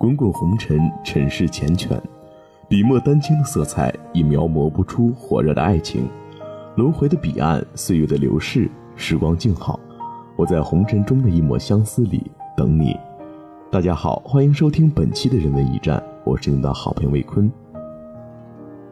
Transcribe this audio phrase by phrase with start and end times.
[0.00, 2.00] 滚滚红尘，尘世缱绻，
[2.66, 6.08] 笔墨丹青的色彩已描摹不出火热的爱情。
[6.74, 8.66] 轮回的彼岸，岁月的流逝，
[8.96, 9.78] 时光静好，
[10.36, 12.96] 我在红尘中的一抹相思里等你。
[13.70, 17.52] 大家好，欢迎收听本期的人文驿站，我是你的好朋友魏坤。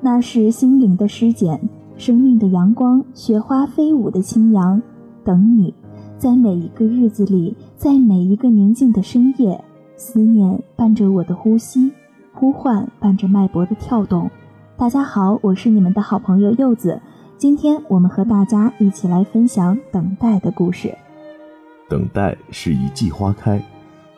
[0.02, 1.58] 那是心灵的诗简，
[1.96, 4.82] 生命的阳光，雪花飞舞的清扬。
[5.24, 5.72] 等你，
[6.18, 9.58] 在每一个日子里，在每一个宁静的深夜，
[9.98, 11.92] 思念伴着我的呼吸，
[12.32, 14.30] 呼唤伴着脉搏的跳动。
[14.76, 17.00] 大家好，我是你们的好朋友柚子。
[17.36, 20.96] 今天我们和大家一起来分享等待的故事。
[21.88, 23.60] 等待是一季花开，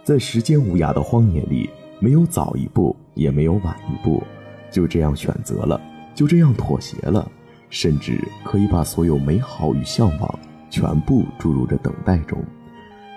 [0.05, 4.23] 在时间无涯的荒野里，没有早一步，也没有晚一步，
[4.71, 5.81] 就这样选择了，
[6.15, 7.27] 就这样妥协了，
[7.71, 12.39] 甚至可以把所有美好与向往全部注入这等待中，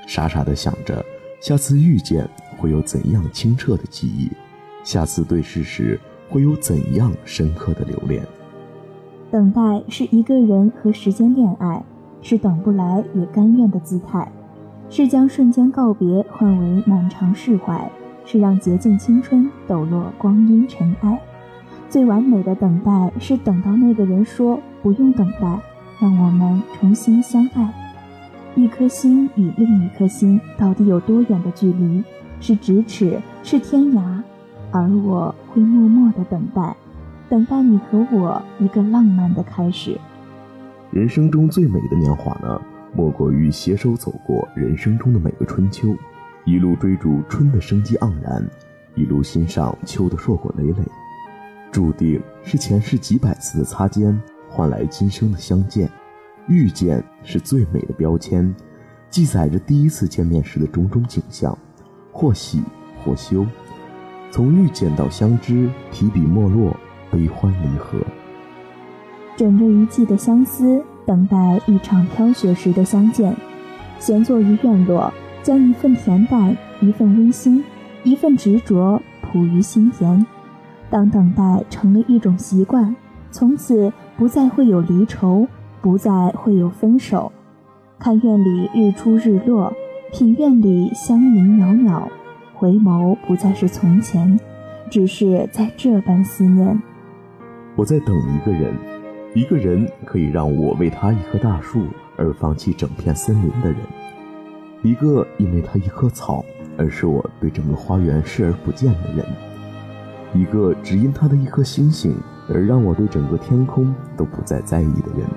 [0.08, 1.04] 傻傻的想着
[1.42, 2.26] 下次遇见
[2.64, 4.32] 会有怎样清澈的记忆，
[4.86, 8.26] 下次对视时会有怎样深刻的留恋。
[9.30, 11.84] 等待是一个人和时间恋爱，
[12.22, 14.32] 是等不来也甘愿的姿态，
[14.90, 17.92] 是将瞬间告别换为漫长释怀，
[18.26, 21.20] 是让洁净青春抖落光阴尘埃。
[21.90, 25.60] 最完美的等待是等到那个人说不用等待，
[26.00, 27.74] 让我们重新相爱。
[28.56, 32.02] 一颗心与另一颗心到底有多远的距离？
[32.44, 34.22] 是咫尺，是天涯，
[34.70, 36.76] 而我会默默的等待。
[37.30, 39.98] 等待你和我一个浪漫的开始。
[40.92, 42.62] 人生中最美的年华呢，
[42.94, 45.96] 莫过于携手走过人生中的每个春秋，
[46.44, 48.46] 一路追逐春的生机盎然，
[48.94, 50.84] 一路欣赏秋的硕果累累。
[51.72, 55.90] 注定是前世几百次的擦肩，换来今生的相见。
[56.50, 58.54] 遇见是最美的标签，
[59.10, 61.58] 记载着第一次见面时的种种景象，
[62.14, 62.64] 或喜
[63.04, 63.46] 或羞。
[64.32, 66.74] 从遇见到相知，提笔墨落。
[67.12, 68.00] 悲欢离合，
[69.38, 73.36] 枕着一季的相思，等待一场飘雪时的相见。
[74.00, 75.14] 闲坐于院落，
[75.44, 77.64] 将一份恬淡，一份温馨，
[78.04, 80.26] 一份执着谱于心田。
[80.90, 82.96] 当等待成了一种习惯，
[83.30, 85.48] 从此不再会有离愁，
[85.84, 87.32] 不再会有分手。
[88.00, 89.72] 看院里日出日落，
[90.14, 92.08] 品院里香云袅袅，
[92.54, 94.40] 回眸不再是从前，
[94.92, 96.80] 只是在这般思念。
[97.76, 98.76] 我在等一个人，
[99.34, 103.80] 一个人可以让我为他一棵大树而放弃整片森林的人，
[104.84, 106.46] 一个因为他一棵草
[106.78, 109.26] 而使我对整个花园视而不见的人，
[110.36, 112.16] 一个只因他的一颗星星
[112.48, 115.28] 而让我对整个天空都不再在意的人，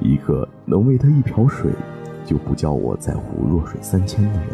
[0.00, 1.72] 一个能为他一瓢水
[2.26, 4.48] 就不叫我在乎弱水三千的人。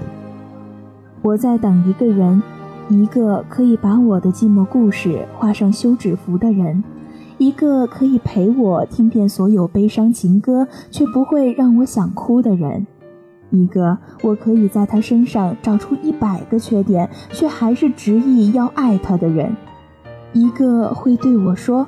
[1.23, 2.41] 我在等一个人。
[2.89, 6.83] 一个可以把我的寂寞故事画上休止符的人，
[7.39, 12.87] 一个可以陪我听遍所有悲伤情歌却不会让我想哭的人，
[13.51, 19.57] 一个我可以在他身上找出一百个缺点却还是执意要爱他的人，
[20.33, 21.87] 一个会对我说：“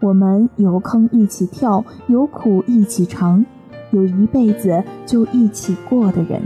[0.00, 3.44] 我们有坑一起跳，有苦一起尝，
[3.94, 6.42] 有一辈子就一起过的人。”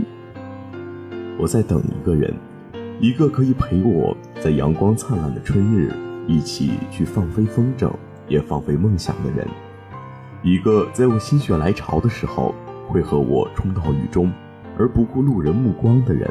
[1.37, 2.33] 我在等一个人。
[3.01, 5.89] 一个可以陪我在阳光灿烂的春日
[6.27, 7.89] 一起去放飞风筝，
[8.27, 9.47] 也放飞梦想的人；
[10.43, 12.53] 一个在我心血来潮的时候
[12.89, 14.29] 会和我冲到雨中
[14.77, 16.29] 而不顾路人目光的人；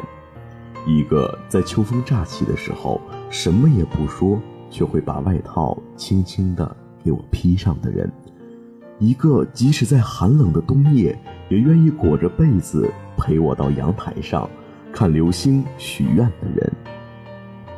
[0.85, 8.07] 一个在秋风乍起的时候什么也不说，却会把外套轻轻地给我披上的人；
[8.99, 11.17] 一个即使在寒冷的冬夜
[11.49, 14.47] 也愿意裹着被子陪我到阳台上。
[14.91, 16.71] 看流星许愿的人，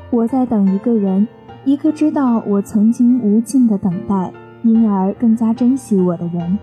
[0.09, 1.27] 我在等一个人，
[1.65, 4.31] 一个知道我曾经无尽的等待，
[4.63, 6.57] 因而更加珍惜我的人，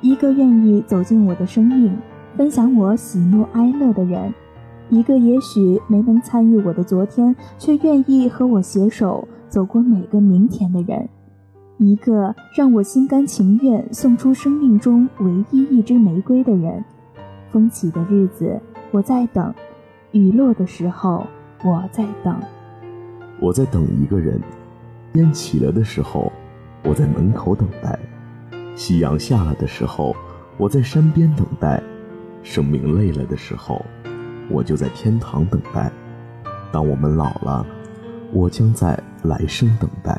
[0.00, 1.96] 一个愿意走进我的生命，
[2.36, 4.34] 分享我喜怒哀乐的人，
[4.90, 11.08] 一个也许没能参与我的昨天，却愿意和我携手走过每个明天的人，
[11.82, 16.84] 一个让我心甘情愿送出生命中唯一一支玫瑰的人。
[17.50, 18.58] 风起的日子，
[18.92, 19.52] 我在等。
[20.12, 21.26] 雨落的时候，
[21.64, 22.40] 我在等。
[23.40, 24.40] 我在等一个人。
[25.12, 26.32] 天起了的时候，
[26.84, 27.98] 我在门口等待；
[28.76, 30.14] 夕阳下了的时候，
[30.56, 31.82] 我在山边等待；
[32.42, 33.84] 生命累了的时候，
[34.48, 35.92] 我就在天堂等待。
[36.72, 37.66] 当我们老了，
[38.32, 40.18] 我将在来生等待。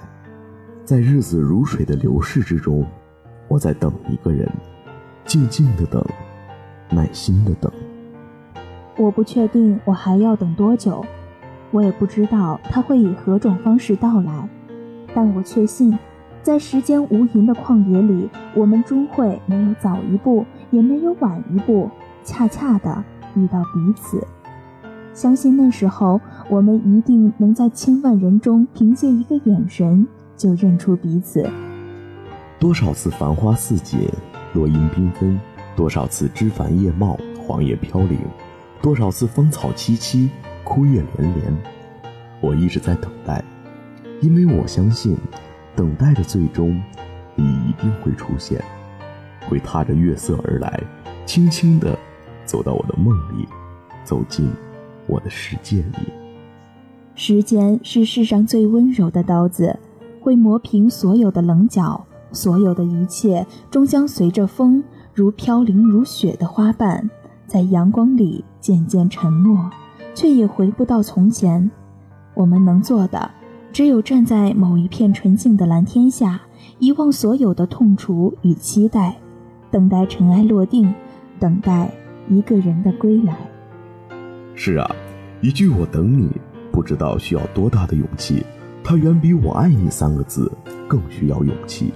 [0.86, 2.86] 在日子如水的流逝之中，
[3.48, 4.52] 我在等一个人，
[5.24, 6.06] 静静的等，
[6.90, 7.72] 耐心的等。
[8.98, 11.02] 我不确定我还要等多久，
[11.72, 14.50] 我也不知道它会以何种方式到来，
[15.16, 15.98] 但我确信，
[16.42, 21.90] 在时间无垠的旷野里，我们终会没有早一步，也没有晚一步，
[22.26, 23.02] 恰恰的
[23.36, 24.22] 遇到彼此。
[25.14, 26.20] 相信那时候，
[26.50, 31.50] 我们一定能在千万人中，凭借一个眼神就认出彼此。
[32.60, 34.10] 多少次繁花似锦，
[34.54, 35.38] 落英缤纷；
[35.76, 38.20] 多少次枝繁叶茂，黄叶飘零；
[38.82, 40.30] 多少次芳草萋萋，
[40.64, 41.58] 枯叶连连。
[42.40, 43.44] 我一直在等待，
[44.22, 45.18] 因为我相信，
[45.76, 46.82] 等待的最终，
[47.36, 48.64] 你一定会出现，
[49.48, 50.82] 会踏着月色而来，
[51.26, 51.98] 轻轻地
[52.46, 53.48] 走到我的梦里，
[54.04, 54.52] 走进。
[55.06, 56.14] 我的世界里，
[57.14, 59.78] 时间是世上最温柔的刀子，
[60.24, 64.82] 会磨平所有的棱角，所有的一切终将随着风，
[65.14, 67.10] 如飘零如雪的花瓣，
[67.46, 69.70] 在阳光里渐渐沉没，
[70.16, 71.70] 却也回不到从前。
[72.34, 73.30] 我们能做的，
[73.74, 76.40] 只有站在某一片纯净的蓝天下，
[76.80, 79.18] 遗忘所有的痛楚与期待，
[79.70, 80.94] 等待尘埃落定，
[81.38, 81.92] 等待
[82.30, 83.36] 一个人的归来。
[84.56, 84.90] 是啊，
[85.42, 86.30] 一句“我等你”，
[86.72, 88.46] 不知道需要多大的勇气。
[88.84, 90.52] 它远比“我爱你”三个字
[90.88, 91.94] 更需要勇气。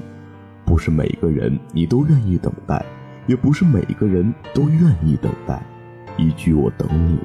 [0.66, 2.86] 不是每个人你都愿意等待，
[3.28, 5.62] 也不是每个人都愿意等待。
[6.18, 7.18] 一句“我等你”，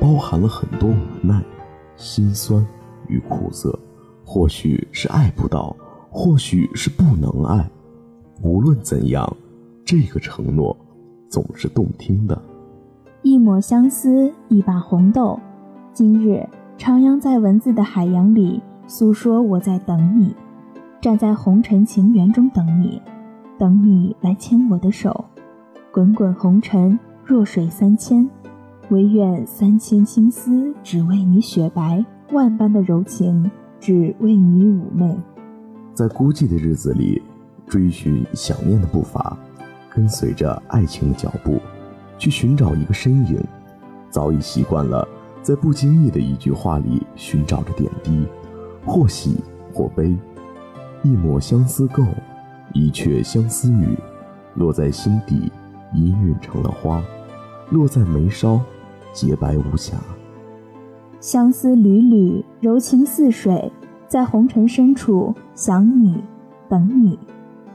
[0.00, 1.42] 包含了很多无奈、
[1.96, 2.64] 心酸
[3.08, 3.76] 与苦涩。
[4.24, 5.74] 或许是爱不到，
[6.10, 7.68] 或许是不能爱。
[8.42, 9.36] 无论怎样，
[9.84, 10.76] 这个承诺
[11.30, 12.40] 总是动听的。
[13.22, 15.40] 一抹相思，一把红豆。
[15.92, 16.46] 今日
[16.78, 20.34] 徜徉在文字的海洋里，诉说我在等你，
[20.98, 23.02] 站在红尘情缘中等你，
[23.58, 25.26] 等你来牵我的手。
[25.92, 28.26] 滚滚红尘，弱水三千，
[28.88, 32.02] 唯愿三千青丝只为你雪白，
[32.32, 35.14] 万般的柔情只为你妩媚。
[35.92, 37.20] 在孤寂的日子里，
[37.66, 39.36] 追寻想念的步伐，
[39.90, 41.60] 跟随着爱情的脚步。
[42.16, 43.38] 去寻找一个身影，
[44.08, 45.06] 早已习惯了
[45.42, 48.26] 在不经意的一句话里寻找着点滴，
[48.84, 49.36] 或喜
[49.72, 50.16] 或悲。
[51.02, 52.06] 一抹相思垢，
[52.74, 53.96] 一阙相思雨，
[54.54, 55.50] 落在心底，
[55.94, 57.00] 氤氲成了花；
[57.70, 58.60] 落在眉梢，
[59.12, 59.96] 洁白无瑕。
[61.20, 63.70] 相思缕缕，柔情似水，
[64.08, 66.22] 在红尘深处想你，
[66.68, 67.18] 等你，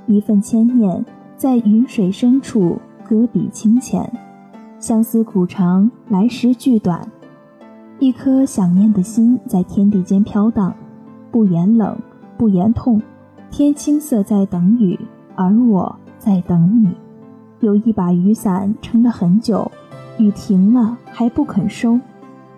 [0.06, 1.06] 一份牵念，
[1.38, 2.78] 在云水深处
[3.08, 4.12] 搁笔清浅。
[4.80, 7.08] 相思苦长，来时俱短。
[8.00, 10.76] 一颗想念的心在天地间飘荡，
[11.34, 11.98] 不言冷，
[12.38, 13.02] 不言痛。
[13.50, 15.00] 天青色在等雨，
[15.34, 16.94] 而我在等你。
[17.60, 19.72] 有一把雨伞撑了很久，
[20.20, 22.00] 雨停了还不肯收。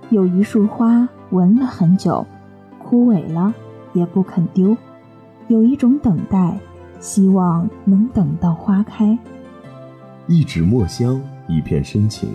[0.10, 2.27] 有一束花闻了很久，
[2.77, 3.54] 枯萎了
[3.94, 4.75] 也不肯丢。
[5.48, 6.60] 有一种等待，
[7.00, 9.18] 希望能等到花开。
[10.27, 11.22] 一纸墨香。
[11.48, 12.27] 一片深情，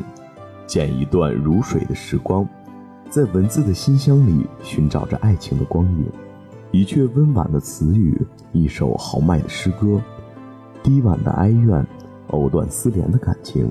[0.66, 2.48] 剪一段如水的时光，
[3.10, 6.06] 在文字的馨香里寻找着爱情的光影。
[6.72, 8.16] 一阙温婉的词语，
[8.52, 10.00] 一首豪迈的诗歌，
[10.84, 11.84] 低婉的哀怨，
[12.28, 13.68] 藕断丝连的感情。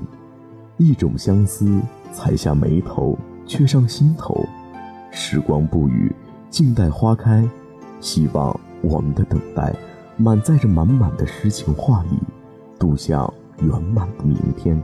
[0.76, 1.80] 一种相思，
[2.12, 3.16] 才下眉头，
[3.46, 4.44] 却上心头。
[5.10, 6.14] 时光不语，
[6.50, 7.48] 静待花开。
[8.00, 9.74] 希望我们的等待，
[10.18, 12.18] 满载着满满的诗情画意，
[12.78, 14.78] 度向圆满的明天。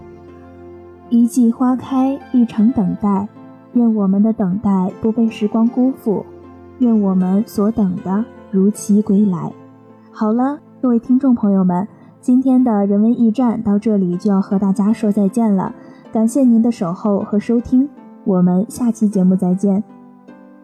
[1.10, 3.28] 一季花开，一场等待。
[3.74, 6.24] 愿我们的等待不被时光辜负，
[6.78, 9.52] 愿我们所等的如期归来。
[10.10, 11.86] 好了，各位听众朋友们，
[12.20, 15.74] 今天的人文驿站到这里就要和大家说再见了。
[16.12, 17.88] 感谢您的守候和收听，
[18.24, 19.82] 我们下期节目再见。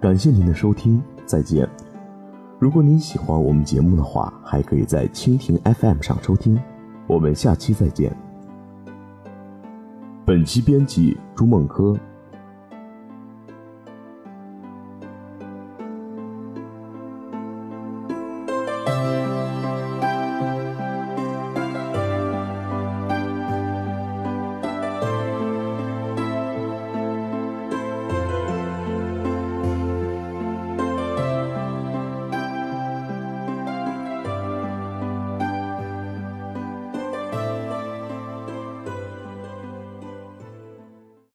[0.00, 1.68] 感谢您的收听，再见。
[2.58, 6.58] 如果您喜欢我们节目的话，还可以在蜻蜓 FM 上收听。
[7.06, 8.16] 我们下期再见。
[10.24, 11.98] 本期编辑朱梦珂。